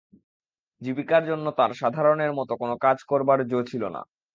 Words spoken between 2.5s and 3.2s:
কোন কাজ